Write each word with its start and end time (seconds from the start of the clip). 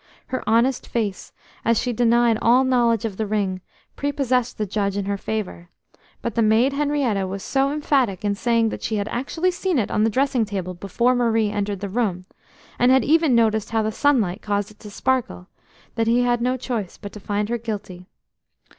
Her 0.29 0.43
honest 0.49 0.87
face, 0.87 1.31
as 1.63 1.77
she 1.79 1.93
denied 1.93 2.39
all 2.41 2.63
knowledge 2.63 3.05
of 3.05 3.17
the 3.17 3.27
ring, 3.27 3.61
prepossessed 3.95 4.57
the 4.57 4.65
judge 4.65 4.97
in 4.97 5.05
her 5.05 5.15
favour, 5.15 5.69
but 6.23 6.33
the 6.33 6.41
maid 6.41 6.73
Henrietta 6.73 7.27
was 7.27 7.43
so 7.43 7.71
emphatic 7.71 8.25
in 8.25 8.33
saying 8.33 8.69
that 8.69 8.81
she 8.81 8.95
had 8.95 9.07
actually 9.09 9.51
seen 9.51 9.77
it 9.77 9.91
on 9.91 10.03
the 10.03 10.09
dressing 10.09 10.43
table 10.43 10.73
before 10.73 11.13
Marie 11.13 11.51
entered 11.51 11.81
the 11.81 11.87
room, 11.87 12.25
and 12.79 12.91
had 12.91 13.03
even 13.03 13.35
noticed 13.35 13.69
how 13.69 13.83
the 13.83 13.91
sunlight 13.91 14.41
caused 14.41 14.71
it 14.71 14.79
to 14.79 14.89
sparkle, 14.89 15.45
that 15.93 16.07
he 16.07 16.21
had 16.23 16.41
no 16.41 16.57
choice 16.57 16.97
but 16.97 17.11
to 17.13 17.19
find 17.19 17.49
her 17.49 17.59
guilty. 17.59 18.07